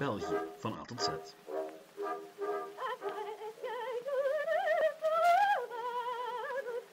[0.00, 1.08] België van A tot Z.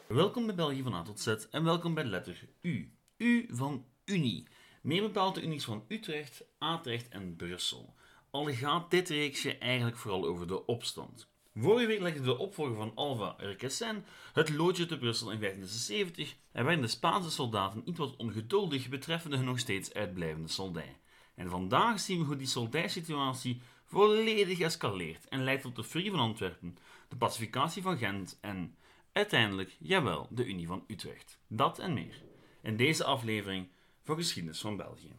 [0.08, 2.92] Welkom bij België van A tot Z en welkom bij letter U.
[3.18, 4.48] U van Unie.
[4.82, 7.94] Meer bepaald de unies van Utrecht, Atrecht en Brussel.
[8.30, 11.28] Al gaat dit reeksje eigenlijk vooral over de opstand.
[11.56, 16.66] Vorige week legde de opvolger van Alva Requesens het loodje te Brussel in 1576 en
[16.66, 20.98] werden de Spaanse soldaten iets wat ongeduldig betreffende hun nog steeds uitblijvende soldij.
[21.38, 26.20] En vandaag zien we hoe die soldijsituatie volledig escaleert en leidt tot de Free van
[26.20, 26.78] Antwerpen,
[27.08, 28.76] de pacificatie van Gent en
[29.12, 31.40] uiteindelijk, jawel, de Unie van Utrecht.
[31.48, 32.24] Dat en meer
[32.62, 33.68] in deze aflevering
[34.04, 35.16] van Geschiedenis van België.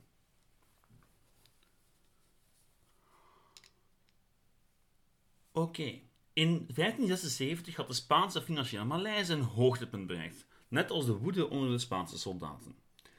[5.53, 6.01] Oké,
[6.33, 11.71] in 1576 had de Spaanse financiële malaise een hoogtepunt bereikt, net als de woede onder
[11.71, 12.77] de Spaanse soldaten.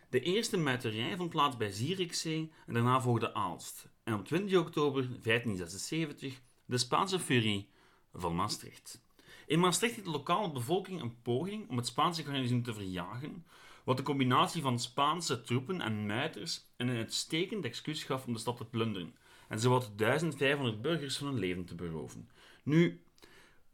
[0.10, 3.90] De eerste muiterij vond plaats bij Zierikzee en daarna volgde Aalst.
[4.04, 7.70] En op 20 oktober 1576 de Spaanse furie
[8.14, 9.02] van Maastricht.
[9.46, 13.46] In Maastricht deed de lokale bevolking een poging om het Spaanse garnizoen te verjagen,
[13.84, 18.58] wat de combinatie van Spaanse troepen en muiters een uitstekend excuus gaf om de stad
[18.58, 19.16] te plunderen
[19.48, 22.30] en zowat 1500 burgers van hun leven te beroven.
[22.64, 23.02] Nu,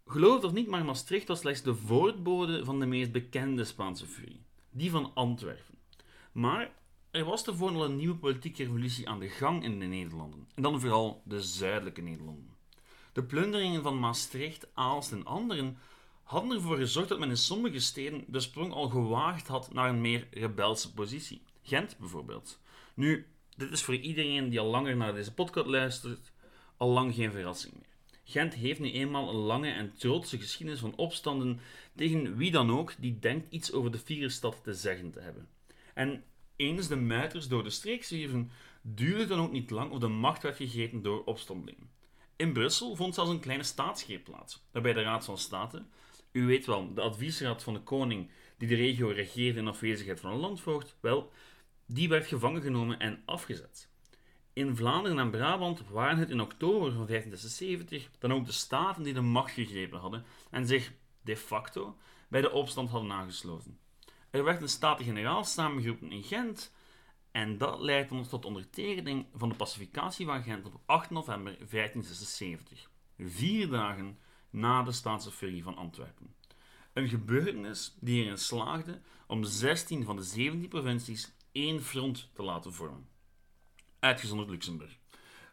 [0.05, 4.05] geloof het of niet, maar Maastricht was slechts de voortbode van de meest bekende Spaanse
[4.05, 5.74] furie, die van Antwerpen.
[6.35, 6.71] Maar
[7.11, 10.63] er was tevoren al een nieuwe politieke revolutie aan de gang in de Nederlanden, en
[10.63, 12.55] dan vooral de zuidelijke Nederlanden.
[13.13, 15.77] De plunderingen van Maastricht, Aalst en anderen
[16.23, 20.01] hadden ervoor gezorgd dat men in sommige steden de sprong al gewaagd had naar een
[20.01, 21.41] meer rebelse positie.
[21.61, 22.59] Gent bijvoorbeeld.
[22.93, 26.31] Nu, dit is voor iedereen die al langer naar deze podcast luistert,
[26.77, 27.95] al lang geen verrassing meer.
[28.23, 31.59] Gent heeft nu eenmaal een lange en trotse geschiedenis van opstanden
[31.95, 35.47] tegen wie dan ook die denkt iets over de Vierstad te zeggen te hebben.
[35.95, 36.23] En
[36.55, 38.51] eens de muiters door de streek zwierven,
[38.81, 41.89] duurde dan ook niet lang of de macht werd gegeten door opstandelingen.
[42.35, 45.85] In Brussel vond zelfs een kleine staatsgreep plaats, waarbij de Raad van State,
[46.31, 50.31] u weet wel, de adviesraad van de koning die de regio regeerde in afwezigheid van
[50.31, 51.31] een landvoogd, wel,
[51.85, 53.89] die werd gevangen genomen en afgezet.
[54.53, 59.13] In Vlaanderen en Brabant waren het in oktober van 1576 dan ook de staten die
[59.13, 63.79] de macht gegrepen hadden en zich de facto bij de opstand hadden aangesloten.
[64.35, 66.73] Er werd een Staten-Generaal samengeroepen in Gent
[67.31, 72.89] en dat leidde ons tot ondertekening van de pacificatie van Gent op 8 november 1576,
[73.17, 74.17] vier dagen
[74.49, 76.35] na de Staatse van Antwerpen.
[76.93, 82.73] Een gebeurtenis die erin slaagde om 16 van de 17 provincies één front te laten
[82.73, 83.07] vormen.
[83.99, 84.97] Uitgezonderd Luxemburg.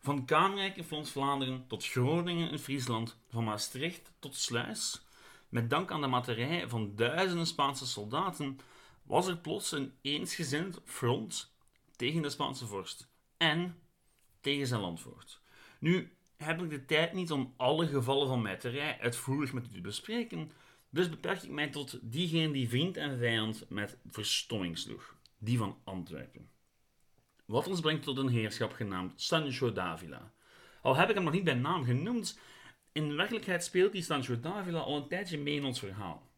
[0.00, 5.06] Van Kamerijk in Frans-Vlaanderen tot Groningen in Friesland, van Maastricht tot Sluis,
[5.48, 8.59] met dank aan de materij van duizenden Spaanse soldaten,
[9.03, 11.55] was er plots een eensgezind front
[11.97, 13.79] tegen de Spaanse vorst en
[14.41, 15.41] tegen zijn landvoogd.
[15.79, 19.81] Nu heb ik de tijd niet om alle gevallen van muiterij uitvoerig met u te
[19.81, 20.51] bespreken,
[20.91, 25.79] dus beperk ik mij tot diegene die vriend en vijand met verstomming sloeg, die van
[25.84, 26.51] Antwerpen.
[27.45, 30.33] Wat ons brengt tot een heerschap genaamd Sancho d'Avila.
[30.83, 32.39] Al heb ik hem nog niet bij naam genoemd,
[32.93, 36.31] in werkelijkheid speelt die Sancho d'Avila al een tijdje mee in ons verhaal.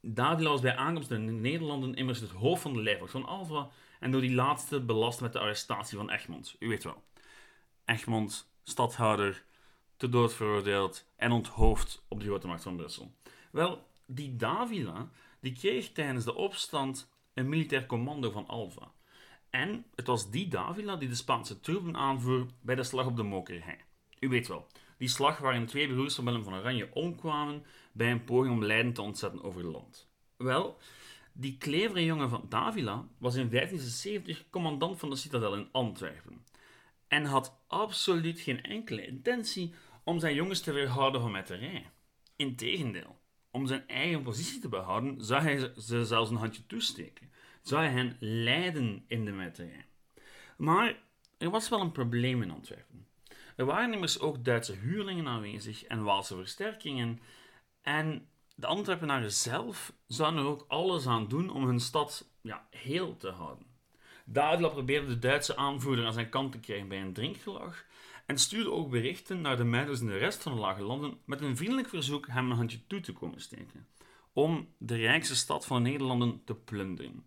[0.00, 3.68] Davila was bij aankomst in de Nederlanden immers het hoofd van de lijfwacht van Alva
[4.00, 6.56] en door die laatste belast met de arrestatie van Egmond.
[6.58, 7.02] U weet wel.
[7.84, 9.44] Egmond, stadhouder,
[9.96, 13.12] te dood veroordeeld en onthoofd op de grote macht van Brussel.
[13.50, 18.92] Wel, die Davila die kreeg tijdens de opstand een militair commando van Alva.
[19.50, 23.22] En het was die Davila die de Spaanse troepen aanvoer bij de slag op de
[23.22, 23.76] Mokerhei.
[24.18, 24.66] U weet wel,
[24.98, 27.64] die slag waarin twee broers van Willem van Oranje omkwamen
[28.00, 30.08] bij een poging om Leiden te ontzetten over het land.
[30.36, 30.78] Wel,
[31.32, 36.44] die klevere jongen van Davila was in 1570 commandant van de citadel in Antwerpen
[37.08, 39.74] en had absoluut geen enkele intentie
[40.04, 41.90] om zijn jongens te weerhouden van metterij.
[42.36, 43.18] Integendeel,
[43.50, 47.30] om zijn eigen positie te behouden, zou hij ze zelfs een handje toesteken.
[47.62, 49.84] Zou hij hen leiden in de metterij.
[50.56, 50.98] Maar
[51.38, 53.06] er was wel een probleem in Antwerpen.
[53.56, 57.20] Er waren immers ook Duitse huurlingen aanwezig en Waalse versterkingen.
[57.82, 63.16] En de Antwerpenaren zelf zouden er ook alles aan doen om hun stad ja, heel
[63.16, 63.66] te houden.
[64.24, 67.84] Davila probeerde de Duitse aanvoerder aan zijn kant te krijgen bij een drinkgelag
[68.26, 71.40] en stuurde ook berichten naar de meiders in de rest van de lage landen met
[71.40, 73.86] een vriendelijk verzoek hem een handje toe te komen steken,
[74.32, 77.26] om de rijkste stad van de Nederlanden te plunderen.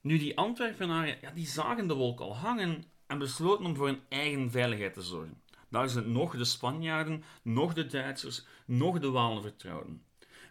[0.00, 4.00] Nu, die Antwerpenaren ja, die zagen de wolk al hangen en besloten om voor hun
[4.08, 5.40] eigen veiligheid te zorgen.
[5.68, 10.02] Daar zijn nog de Spanjaarden, nog de Duitsers, nog de Walen vertrouwden.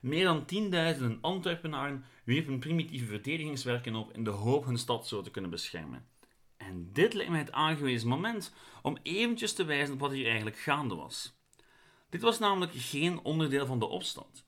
[0.01, 0.45] Meer dan
[0.99, 6.07] 10.000 Antwerpenaren wierpen primitieve verdedigingswerken op in de hoop hun stad zo te kunnen beschermen.
[6.57, 10.57] En dit lijkt mij het aangewezen moment om eventjes te wijzen op wat hier eigenlijk
[10.57, 11.33] gaande was.
[12.09, 14.45] Dit was namelijk geen onderdeel van de opstand.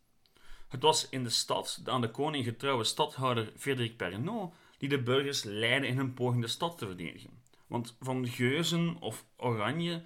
[0.67, 5.01] Het was in de stad de aan de koning getrouwe stadhouder Frederik Pernot die de
[5.01, 7.41] burgers leidde in hun poging de stad te verdedigen.
[7.67, 10.03] Want van geuzen of oranje,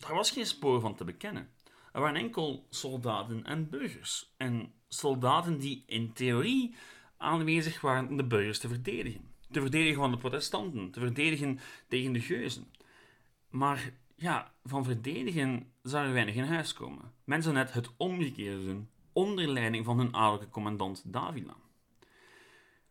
[0.00, 1.50] daar was geen spoor van te bekennen.
[1.92, 4.34] Er waren enkel soldaten en burgers.
[4.36, 6.74] En soldaten die in theorie
[7.16, 9.28] aanwezig waren om de burgers te verdedigen.
[9.50, 12.72] Te verdedigen van de protestanten, te verdedigen tegen de geuzen.
[13.48, 17.12] Maar ja, van verdedigen zou er weinig in huis komen.
[17.24, 21.56] Mensen net het omgekeerde doen, onder leiding van hun adellijke commandant Davila.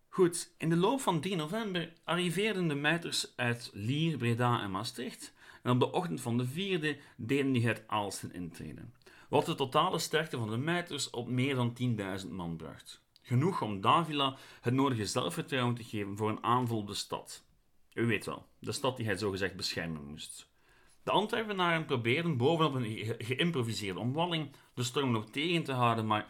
[0.08, 5.34] Goed, in de loop van 3 november arriveerden de muiters uit Lier, Breda en Maastricht
[5.64, 8.94] en op de ochtend van de vierde deden die het Aalsten intreden,
[9.30, 11.78] wat de totale sterkte van de muiters op meer dan
[12.24, 13.04] 10.000 man bracht.
[13.22, 17.44] Genoeg om Davila het nodige zelfvertrouwen te geven voor een aanval op de stad.
[17.94, 20.50] U weet wel, de stad die hij zogezegd beschermen moest.
[21.04, 26.28] De Antwerpenaren probeerden bovenop een geïmproviseerde omwalling de storm nog tegen te houden, maar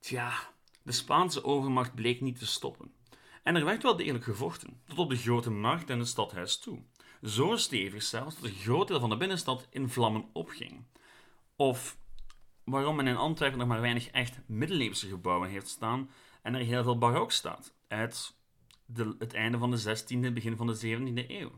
[0.00, 0.32] tja,
[0.82, 2.92] de Spaanse overmacht bleek niet te stoppen.
[3.42, 6.82] En er werd wel degelijk gevochten, tot op de grote markt en het stadhuis toe.
[7.22, 10.84] Zo stevig zelfs dat een groot deel van de binnenstad in vlammen opging.
[11.56, 11.98] Of
[12.64, 16.10] waarom men in Antwerpen nog maar weinig echt middeleeuwse gebouwen heeft staan
[16.42, 18.34] en er heel veel barok staat, uit
[19.18, 21.50] het einde van de 16e, begin van de 17e eeuw.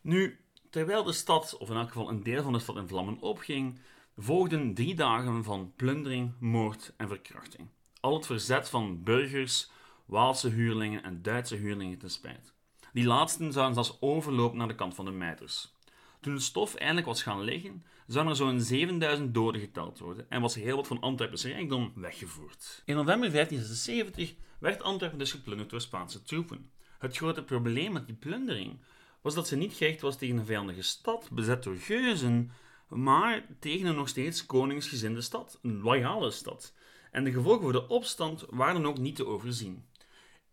[0.00, 0.40] Nu,
[0.70, 3.78] terwijl de stad, of in elk geval een deel van de stad in vlammen opging,
[4.16, 7.68] volgden drie dagen van plundering, moord en verkrachting.
[8.00, 9.70] Al het verzet van burgers,
[10.06, 12.53] Waalse huurlingen en Duitse huurlingen te spijt.
[12.94, 15.74] Die laatsten zouden zelfs overlopen naar de kant van de mijters.
[16.20, 20.40] Toen het stof eindelijk was gaan liggen, zouden er zo'n 7000 doden geteld worden en
[20.40, 22.82] was heel wat van Antwerpens rijkdom weggevoerd.
[22.84, 26.70] In november 1576 werd Antwerpen dus geplunderd door Spaanse troepen.
[26.98, 28.78] Het grote probleem met die plundering
[29.20, 32.50] was dat ze niet gericht was tegen een vijandige stad, bezet door geuzen,
[32.88, 36.72] maar tegen een nog steeds koningsgezinde stad, een loyale stad.
[37.10, 39.84] En de gevolgen voor de opstand waren ook niet te overzien.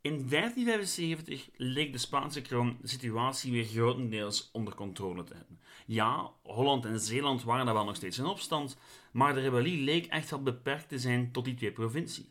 [0.01, 5.59] In 1575 leek de Spaanse kroon de situatie weer grotendeels onder controle te hebben.
[5.85, 8.77] Ja, Holland en Zeeland waren daar wel nog steeds in opstand,
[9.11, 12.25] maar de rebellie leek echt wel beperkt te zijn tot die twee provincies.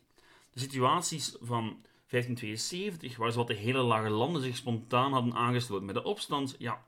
[0.53, 1.63] De situaties van
[2.07, 6.83] 1572, waar zowat de hele lage landen zich spontaan hadden aangesloten met de opstand, ja,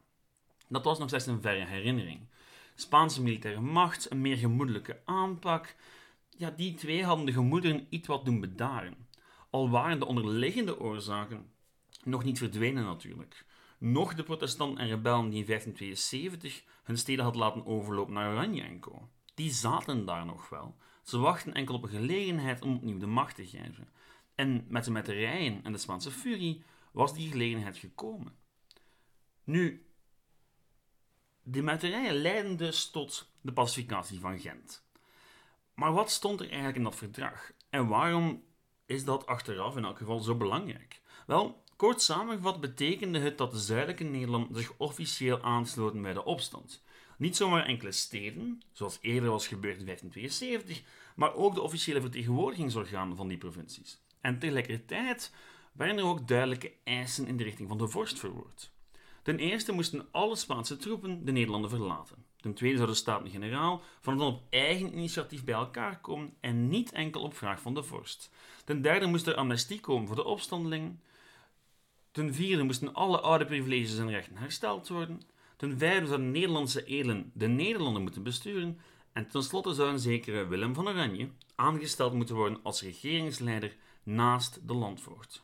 [0.68, 2.20] dat was nog slechts een verre herinnering.
[2.76, 5.76] Spaanse militaire macht, een meer gemoedelijke aanpak,
[6.38, 9.03] ja, die twee hadden de gemoederen iets wat doen bedaren
[9.54, 11.52] al waren de onderliggende oorzaken
[12.04, 13.46] nog niet verdwenen natuurlijk.
[13.78, 18.62] Nog de protestanten en rebellen die in 1572 hun steden hadden laten overlopen naar Oranje
[18.62, 19.10] en Co.
[19.34, 20.76] Die zaten daar nog wel.
[21.04, 23.90] Ze wachten enkel op een gelegenheid om opnieuw de macht te grijpen.
[24.36, 28.36] En met de metterijen en de Spaanse furie was die gelegenheid gekomen.
[29.44, 29.86] Nu,
[31.44, 34.88] de metterijen leidden dus tot de pacificatie van Gent.
[35.74, 37.52] Maar wat stond er eigenlijk in dat verdrag?
[37.70, 38.44] En waarom
[38.86, 41.02] is dat achteraf in elk geval zo belangrijk?
[41.28, 46.84] Wel, kort samengevat betekende het dat de zuidelijke Nederland zich officieel aansloten bij de opstand.
[47.18, 50.84] Niet zomaar enkele steden, zoals eerder was gebeurd in 1572,
[51.16, 54.02] maar ook de officiële vertegenwoordigingsorganen van die provincies.
[54.22, 55.34] En tegelijkertijd
[55.72, 58.72] werden er ook duidelijke eisen in de richting van de vorst verwoord.
[59.24, 62.26] Ten eerste moesten alle Spaanse troepen de Nederlanden verlaten.
[62.44, 66.92] Ten tweede zou de Staten-Generaal van dan op eigen initiatief bij elkaar komen en niet
[66.92, 68.30] enkel op vraag van de vorst.
[68.66, 71.02] Ten derde moest er amnestie komen voor de opstandelingen.
[72.12, 75.22] Ten vierde moesten alle oude privileges en rechten hersteld worden.
[75.58, 78.80] Ten vijfde zouden Nederlandse edelen de Nederlanden moeten besturen.
[79.14, 84.74] En tenslotte zou een zekere Willem van Oranje aangesteld moeten worden als regeringsleider naast de
[84.74, 85.44] landvoogd.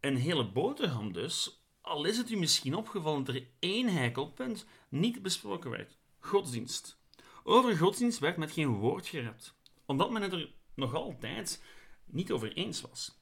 [0.00, 4.66] Een hele boterham dus, al is het u misschien opgevallen dat er één heikel punt
[4.88, 7.00] niet besproken werd: godsdienst.
[7.44, 9.54] Over godsdienst werd met geen woord gerept,
[9.86, 11.62] omdat men het er nog altijd
[12.04, 13.18] niet over eens was.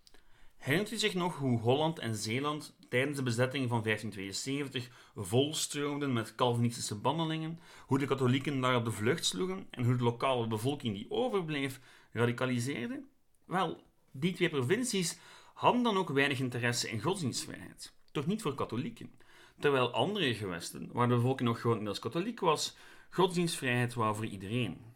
[0.57, 6.35] Herinnert u zich nog hoe Holland en Zeeland tijdens de bezetting van 1572 volstroomden met
[6.35, 10.95] Calvinistische bannelingen, hoe de katholieken daar op de vlucht sloegen en hoe de lokale bevolking
[10.95, 11.81] die overbleef
[12.13, 13.03] radicaliseerde?
[13.45, 15.19] Wel, die twee provincies
[15.55, 19.11] hadden dan ook weinig interesse in godsdienstvrijheid, toch niet voor katholieken,
[19.59, 22.77] terwijl andere gewesten, waar de bevolking nog grotendeels katholiek was,
[23.11, 24.95] godsdienstvrijheid wou voor iedereen.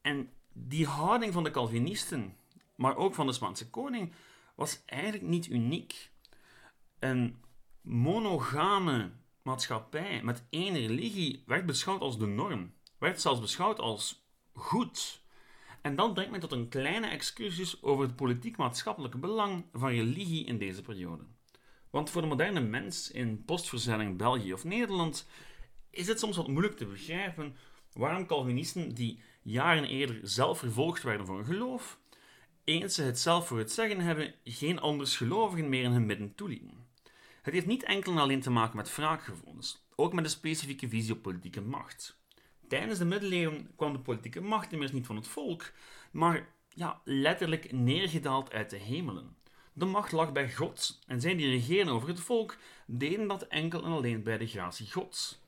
[0.00, 2.36] En die houding van de Calvinisten
[2.76, 4.12] maar ook van de Spaanse koning,
[4.54, 6.10] was eigenlijk niet uniek.
[6.98, 7.36] Een
[7.80, 9.10] monogame
[9.42, 15.24] maatschappij met één religie werd beschouwd als de norm, werd zelfs beschouwd als goed.
[15.82, 20.58] En dat brengt mij tot een kleine excursus over het politiek-maatschappelijke belang van religie in
[20.58, 21.24] deze periode.
[21.96, 25.26] Want voor de moderne mens in postverzelling België of Nederland
[25.90, 27.56] is het soms wat moeilijk te begrijpen
[27.92, 31.98] waarom Calvinisten die jaren eerder zelf vervolgd werden voor hun geloof,
[32.64, 36.34] eens ze het zelf voor het zeggen hebben, geen anders gelovigen meer in hun midden
[36.34, 36.86] toelieten.
[37.42, 41.14] Het heeft niet enkel en alleen te maken met wraakgevoelens, ook met een specifieke visie
[41.14, 42.18] op politieke macht.
[42.68, 45.72] Tijdens de middeleeuwen kwam de politieke macht immers niet van het volk,
[46.10, 49.36] maar ja, letterlijk neergedaald uit de hemelen.
[49.78, 52.56] De macht lag bij God en zij die regeerden over het volk
[52.86, 55.38] deden dat enkel en alleen bij de gratie Gods.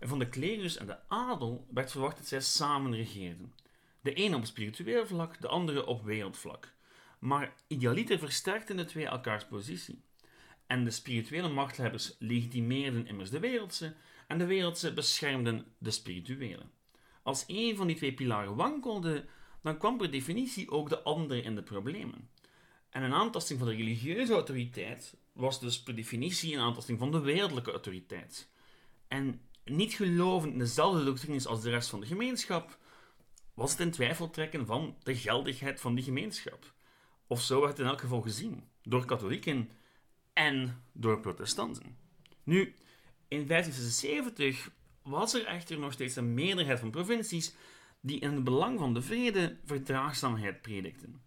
[0.00, 3.54] Van de klerus en de adel werd verwacht dat zij samen regeerden.
[4.00, 6.72] De ene op spiritueel vlak, de andere op wereldvlak.
[7.18, 10.02] Maar idealiter versterkten de twee elkaars positie.
[10.66, 13.94] En de spirituele machthebbers legitimeerden immers de wereldse
[14.26, 16.66] en de wereldse beschermden de spirituele.
[17.22, 19.24] Als een van die twee pilaren wankelde,
[19.62, 22.28] dan kwam per definitie ook de andere in de problemen.
[22.90, 27.20] En een aantasting van de religieuze autoriteit was dus per definitie een aantasting van de
[27.20, 28.48] wereldlijke autoriteit.
[29.08, 32.78] En niet gelovend in dezelfde doctrines als de rest van de gemeenschap,
[33.54, 36.72] was het in twijfel trekken van de geldigheid van die gemeenschap.
[37.26, 39.70] Of zo werd het in elk geval gezien, door katholieken
[40.32, 41.96] en door protestanten.
[42.42, 42.74] Nu,
[43.28, 44.70] in 1576
[45.02, 47.54] was er echter nog steeds een meerderheid van provincies
[48.00, 51.22] die in het belang van de vrede verdraagzaamheid predikten.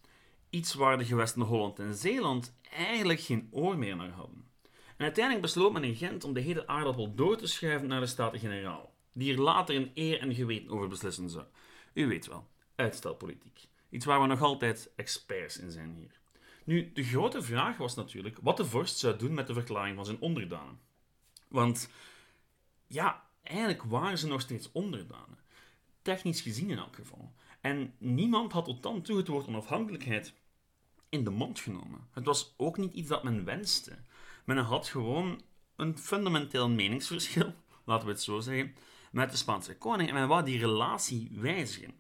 [0.51, 4.49] Iets waar de gewesten Holland en Zeeland eigenlijk geen oor meer naar hadden.
[4.97, 8.05] En uiteindelijk besloot men in Gent om de hele aardappel door te schuiven naar de
[8.05, 11.45] Staten-Generaal, die er later in eer en geweten over beslissen zou.
[11.93, 13.67] U weet wel, uitstelpolitiek.
[13.89, 16.19] Iets waar we nog altijd experts in zijn hier.
[16.63, 20.05] Nu, de grote vraag was natuurlijk wat de vorst zou doen met de verklaring van
[20.05, 20.79] zijn onderdanen.
[21.47, 21.89] Want,
[22.87, 25.39] ja, eigenlijk waren ze nog steeds onderdanen.
[26.01, 27.33] Technisch gezien in elk geval.
[27.61, 30.33] En niemand had tot dan toe het woord onafhankelijkheid
[31.11, 32.07] in de mond genomen.
[32.11, 33.97] Het was ook niet iets dat men wenste.
[34.45, 35.41] Men had gewoon
[35.75, 37.53] een fundamenteel meningsverschil,
[37.85, 38.75] laten we het zo zeggen,
[39.11, 41.93] met de Spaanse koning en men wou die relatie wijzigen.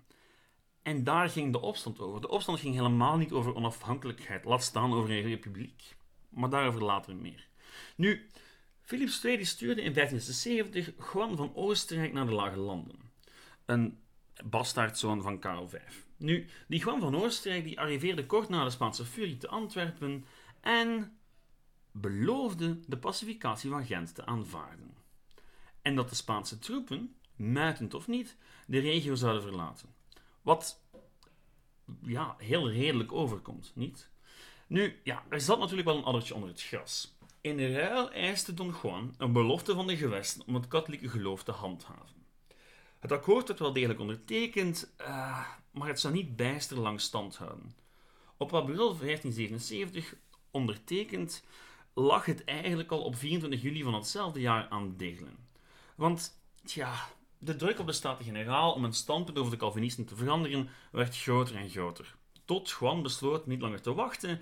[0.81, 2.21] En daar ging de opstand over.
[2.21, 5.95] De opstand ging helemaal niet over onafhankelijkheid, laat staan over een republiek.
[6.29, 7.47] Maar daarover later meer.
[7.95, 8.27] Nu,
[8.81, 12.99] Philips II stuurde in 1570 Juan van Oostenrijk naar de Lage Landen.
[13.65, 13.99] Een
[14.43, 15.75] bastaardzoon van Karel V.
[16.21, 20.25] Nu, die Juan van Oostenrijk die arriveerde kort na de Spaanse furie te Antwerpen
[20.59, 21.17] en
[21.91, 24.93] beloofde de pacificatie van Gent te aanvaarden.
[25.81, 28.37] En dat de Spaanse troepen, muitend of niet,
[28.67, 29.89] de regio zouden verlaten.
[30.41, 30.83] Wat
[32.03, 34.09] ja, heel redelijk overkomt, niet?
[34.67, 37.15] Nu, ja, er zat natuurlijk wel een addertje onder het gras.
[37.41, 41.51] In ruil eiste Don Juan een belofte van de gewesten om het katholieke geloof te
[41.51, 42.20] handhaven.
[43.01, 47.75] Het akkoord werd wel degelijk ondertekend, uh, maar het zou niet bijster lang stand houden.
[48.37, 50.15] Op april 1577,
[50.51, 51.43] ondertekend,
[51.93, 55.37] lag het eigenlijk al op 24 juli van hetzelfde jaar aan degelen.
[55.95, 60.69] Want, ja, de druk op de Staten-Generaal om een standpunt over de Calvinisten te veranderen
[60.91, 62.15] werd groter en groter.
[62.45, 64.41] Tot Juan besloot niet langer te wachten,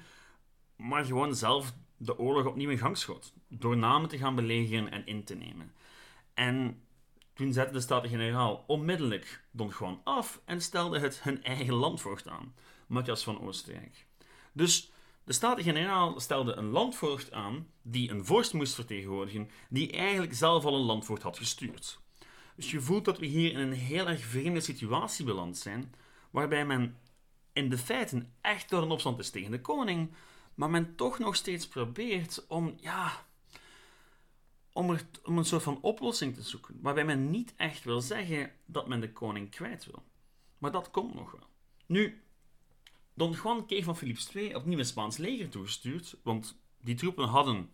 [0.76, 5.06] maar gewoon zelf de oorlog opnieuw in gang schoot, door namen te gaan belegeren en
[5.06, 5.74] in te nemen.
[6.34, 6.82] En
[7.40, 12.56] toen zette de Staten-Generaal onmiddellijk Don Juan af en stelde het hun eigen landvoogd aan,
[12.88, 14.06] Matthias van Oostenrijk.
[14.54, 14.92] Dus
[15.24, 20.76] de Staten-Generaal stelde een landvoogd aan die een vorst moest vertegenwoordigen, die eigenlijk zelf al
[20.76, 22.00] een landvoogd had gestuurd.
[22.56, 25.94] Dus je voelt dat we hier in een heel erg vreemde situatie beland zijn,
[26.30, 26.98] waarbij men
[27.54, 30.12] in de feiten echt door een opstand is tegen de koning,
[30.54, 33.26] maar men toch nog steeds probeert om, ja,
[34.74, 39.00] om, een soort van oplossing te zoeken, waarbij men niet echt wil zeggen dat men
[39.00, 40.04] de koning kwijt wil.
[40.58, 41.48] Maar dat komt nog wel.
[41.86, 42.24] Nu,
[43.14, 47.70] Don Juan kreeg van Philips II opnieuw een Spaans leger toegestuurd, want die troepen hadden,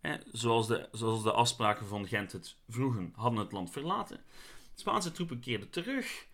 [0.00, 4.16] hè, zoals, de, zoals de afspraken van Gent het vroegen, hadden het land verlaten.
[4.74, 6.26] De Spaanse troepen keerden terug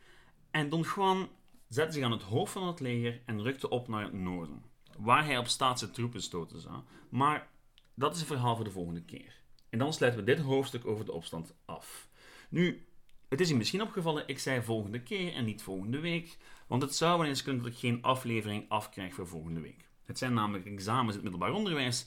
[0.51, 1.29] en Don Juan
[1.69, 4.65] zette zich aan het hoofd van het leger en rukte op naar het noorden,
[4.99, 6.83] waar hij op staatse troepen stoten zou.
[7.09, 7.49] Maar
[7.95, 9.42] dat is een verhaal voor de volgende keer.
[9.73, 12.09] En dan sluiten we dit hoofdstuk over de opstand af.
[12.49, 12.87] Nu,
[13.29, 16.37] het is je misschien opgevallen, ik zei volgende keer en niet volgende week,
[16.67, 19.89] want het zou wel eens kunnen dat ik geen aflevering afkrijg voor volgende week.
[20.05, 22.07] Het zijn namelijk examens in het middelbaar onderwijs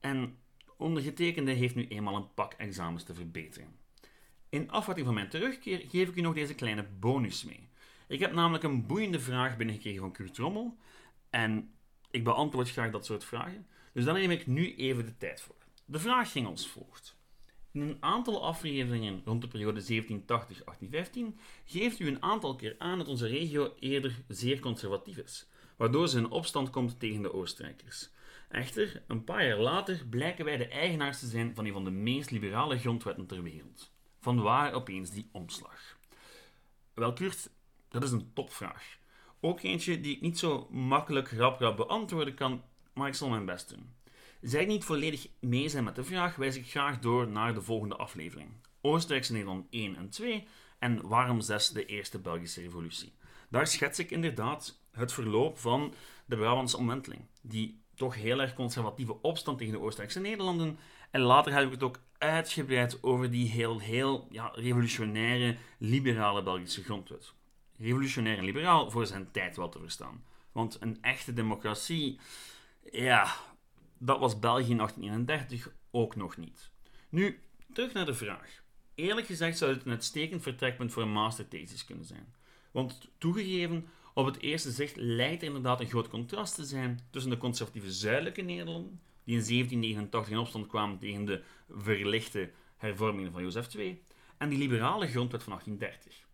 [0.00, 0.38] en
[0.76, 3.76] ondergetekende heeft nu eenmaal een pak examens te verbeteren.
[4.48, 7.68] In afwachting van mijn terugkeer geef ik u nog deze kleine bonus mee.
[8.08, 10.76] Ik heb namelijk een boeiende vraag binnengekregen van Kurt Rommel
[11.30, 11.74] en
[12.10, 15.61] ik beantwoord graag dat soort vragen, dus daar neem ik nu even de tijd voor.
[15.84, 17.16] De vraag ging als volgt.
[17.72, 20.02] In een aantal afleveringen rond de periode
[21.32, 26.08] 1780-1815 geeft u een aantal keer aan dat onze regio eerder zeer conservatief is, waardoor
[26.08, 28.10] ze in opstand komt tegen de Oostenrijkers.
[28.48, 31.90] Echter, een paar jaar later blijken wij de eigenaars te zijn van een van de
[31.90, 33.92] meest liberale grondwetten ter wereld.
[34.18, 35.98] Vanwaar opeens die omslag?
[36.94, 37.50] Wel, Kurt,
[37.88, 38.98] dat is een topvraag.
[39.40, 42.62] Ook eentje die ik niet zo makkelijk rap rap beantwoorden kan,
[42.92, 43.94] maar ik zal mijn best doen.
[44.42, 47.96] Zij niet volledig mee zijn met de vraag, wijs ik graag door naar de volgende
[47.96, 48.50] aflevering.
[48.80, 50.46] Oostenrijkse Nederland 1 en 2
[50.78, 53.12] en waarom 6 de Eerste Belgische Revolutie.
[53.50, 55.94] Daar schets ik inderdaad het verloop van
[56.26, 60.78] de Brabantse omwenteling, die toch heel erg conservatieve opstand tegen de Oostenrijkse Nederlanden.
[61.10, 66.82] En later heb ik het ook uitgebreid over die heel, heel ja, revolutionaire, liberale Belgische
[66.82, 67.32] grondwet.
[67.78, 70.24] Revolutionair en liberaal voor zijn tijd wel te verstaan.
[70.52, 72.20] Want een echte democratie,
[72.92, 73.34] ja,
[74.04, 76.70] dat was België in 1831 ook nog niet.
[77.08, 77.40] Nu,
[77.72, 78.62] terug naar de vraag.
[78.94, 82.34] Eerlijk gezegd zou het een uitstekend vertrekpunt voor een masterthesis kunnen zijn.
[82.70, 87.30] Want toegegeven, op het eerste zicht lijkt er inderdaad een groot contrast te zijn tussen
[87.30, 93.42] de conservatieve zuidelijke Nederlanden, die in 1789 in opstand kwamen tegen de verlichte hervormingen van
[93.42, 94.02] Jozef II,
[94.38, 96.26] en die liberale grondwet van 1830.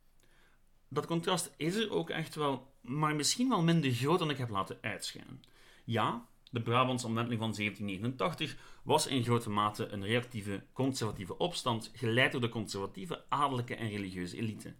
[0.88, 4.48] Dat contrast is er ook echt wel, maar misschien wel minder groot dan ik heb
[4.48, 5.42] laten uitschijnen.
[5.84, 12.32] Ja, de Brabantse omwenteling van 1789 was in grote mate een reactieve conservatieve opstand, geleid
[12.32, 14.74] door de conservatieve adellijke en religieuze elite.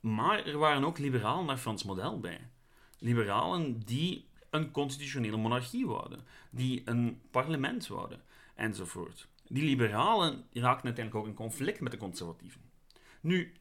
[0.00, 2.48] Maar er waren ook liberalen naar Frans model bij.
[2.98, 8.22] Liberalen die een constitutionele monarchie wouden, die een parlement wouden,
[8.54, 9.28] enzovoort.
[9.48, 12.60] Die liberalen raakten uiteindelijk ook in conflict met de conservatieven.
[13.20, 13.52] Nu,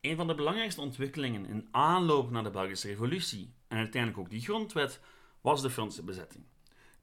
[0.00, 4.40] een van de belangrijkste ontwikkelingen in aanloop naar de Belgische Revolutie en uiteindelijk ook die
[4.40, 5.00] grondwet
[5.40, 6.44] was de Franse bezetting.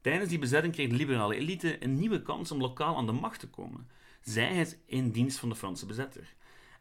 [0.08, 3.40] Tijdens die bezetting kreeg de liberale elite een nieuwe kans om lokaal aan de macht
[3.40, 3.88] te komen,
[4.20, 6.34] zij het in dienst van de Franse bezetter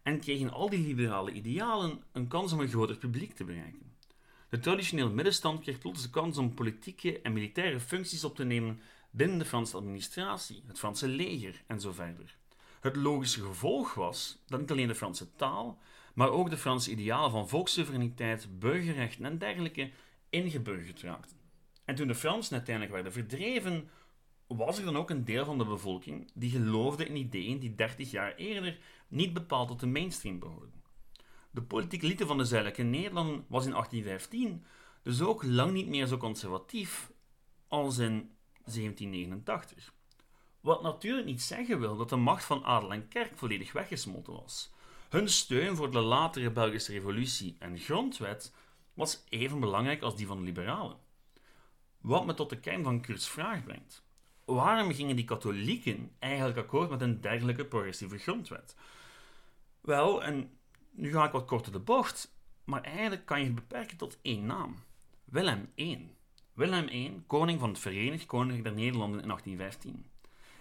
[0.04, 3.92] en kregen al die liberale idealen een kans om een groter publiek te bereiken.
[4.50, 8.80] De traditionele middenstand kreeg plots de kans om politieke en militaire functies op te nemen
[9.12, 12.36] binnen de Franse administratie, het Franse leger en zo verder.
[12.80, 15.80] Het logische gevolg was dat niet alleen de Franse taal,
[16.14, 19.90] maar ook de Franse idealen van volkssoevereiniteit, burgerrechten en dergelijke
[20.30, 21.37] ingeburgerd raakten.
[21.88, 23.90] En toen de Fransen uiteindelijk werden verdreven,
[24.48, 28.12] was er dan ook een deel van de bevolking die geloofde in ideeën die 30
[28.12, 30.84] jaar eerder niet bepaald tot de mainstream behoorden.
[31.52, 34.66] De politieke elite van de zuidelijke Nederlanden was in 1815
[35.04, 37.12] dus ook lang niet meer zo conservatief
[37.68, 38.32] als in
[38.66, 39.94] 1789.
[40.62, 44.74] Wat natuurlijk niet zeggen wil dat de macht van adel en kerk volledig weggesmolten was.
[45.10, 48.54] Hun steun voor de latere Belgische revolutie en grondwet
[48.94, 51.06] was even belangrijk als die van de liberalen.
[52.02, 54.06] Wat me tot de kern van Kurt's vraag brengt.
[54.46, 58.76] Waarom gingen die katholieken eigenlijk akkoord met een dergelijke progressieve grondwet?
[59.82, 60.58] Wel, en
[60.92, 64.46] nu ga ik wat korter de bocht, maar eigenlijk kan je het beperken tot één
[64.46, 64.76] naam.
[65.26, 66.16] Willem I.
[66.54, 70.06] Willem I, koning van het Verenigd Koninkrijk der Nederlanden in 1815.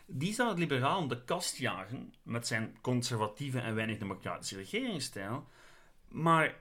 [0.07, 5.47] Die zou het liberaal de kast jagen met zijn conservatieve en weinig democratische regeringsstijl,
[6.09, 6.55] maar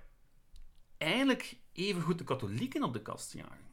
[0.97, 3.64] eigenlijk even goed de katholieken op de kast jagen.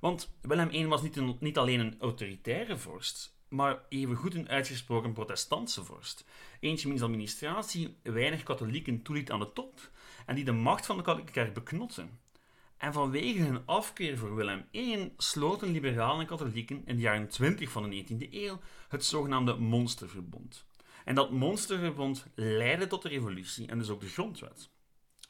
[0.00, 5.84] Want Willem I was niet, niet alleen een autoritaire vorst, maar evengoed een uitgesproken protestantse
[5.84, 6.24] vorst.
[6.60, 9.90] Eentje wiens administratie weinig katholieken toeliet aan de top
[10.26, 12.06] en die de macht van de katholieke kerk beknotte.
[12.76, 17.70] En vanwege hun afkeer voor Willem I sloten liberalen en katholieken in de jaren 20
[17.70, 20.64] van de 19e eeuw het zogenaamde Monsterverbond.
[21.04, 24.70] En dat Monsterverbond leidde tot de revolutie en dus ook de grondwet.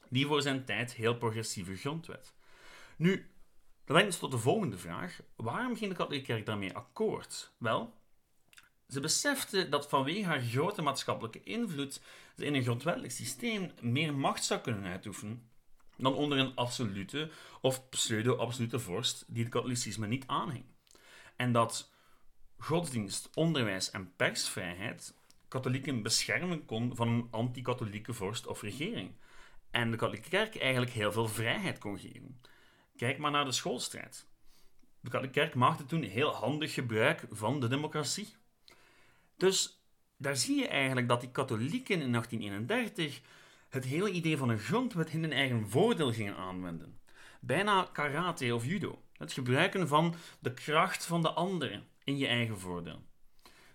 [0.09, 2.35] Die voor zijn tijd heel progressieve grondwet.
[2.97, 3.31] Nu,
[3.91, 5.21] dat brengt ons tot de volgende vraag.
[5.37, 7.53] Waarom ging de katholieke kerk daarmee akkoord?
[7.59, 7.95] Wel,
[8.89, 12.01] ze besefte dat vanwege haar grote maatschappelijke invloed
[12.37, 15.51] ze in een grondwettelijk systeem meer macht zou kunnen uitoefenen
[15.97, 20.65] dan onder een absolute of pseudo-absolute vorst die het katholicisme niet aanhing.
[21.37, 21.93] En dat
[22.59, 25.15] godsdienst, onderwijs en persvrijheid
[25.49, 29.13] katholieken beschermen kon van een anti-katholieke vorst of regering.
[29.71, 32.41] En de katholieke kerk eigenlijk heel veel vrijheid kon geven.
[33.01, 34.27] Kijk maar naar de schoolstrijd.
[35.01, 38.35] De kerk maakte toen heel handig gebruik van de democratie.
[39.37, 39.83] Dus
[40.17, 43.21] daar zie je eigenlijk dat die katholieken in 1831
[43.69, 47.01] het hele idee van een grondwet in hun eigen voordeel gingen aanwenden.
[47.41, 49.03] Bijna karate of judo.
[49.17, 53.03] Het gebruiken van de kracht van de anderen in je eigen voordeel.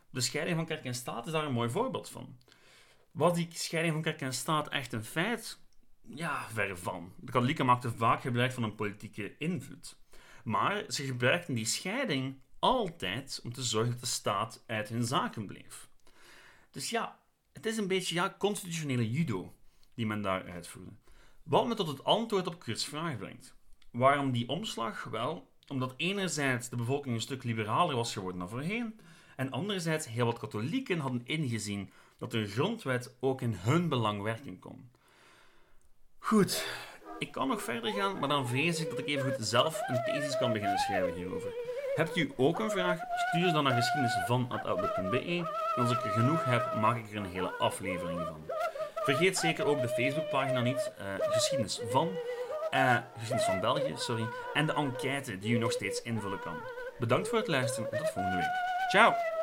[0.09, 2.37] De scheiding van kerk en staat is daar een mooi voorbeeld van.
[3.11, 5.63] Was die scheiding van kerk en staat echt een feit?
[6.07, 7.13] Ja, ver van.
[7.19, 9.97] De katholieken maakten vaak gebruik van een politieke invloed.
[10.43, 15.45] Maar ze gebruikten die scheiding altijd om te zorgen dat de staat uit hun zaken
[15.45, 15.89] bleef.
[16.71, 17.19] Dus ja,
[17.53, 19.53] het is een beetje ja, constitutionele judo
[19.93, 20.91] die men daar uitvoerde.
[21.43, 23.55] Wat me tot het antwoord op Kurt's vraag brengt.
[23.91, 25.03] Waarom die omslag?
[25.03, 28.99] Wel, omdat enerzijds de bevolking een stuk liberaler was geworden dan voorheen,
[29.35, 34.59] en anderzijds heel wat katholieken hadden ingezien dat de grondwet ook in hun belang werken
[34.59, 34.89] kon.
[36.25, 36.65] Goed,
[37.19, 40.03] ik kan nog verder gaan, maar dan vrees ik dat ik even goed zelf een
[40.03, 41.53] thesis kan beginnen schrijven hierover.
[41.95, 42.99] Hebt u ook een vraag?
[43.15, 47.31] Stuur ze dan naar geschiedenisvan.outlook.be en als ik er genoeg heb, maak ik er een
[47.31, 48.45] hele aflevering van.
[48.95, 52.09] Vergeet zeker ook de Facebookpagina niet, uh, geschiedenis van,
[52.71, 56.55] uh, geschiedenis van België, sorry, en de enquête die u nog steeds invullen kan.
[56.99, 58.89] Bedankt voor het luisteren en tot volgende week.
[58.89, 59.34] Ciao!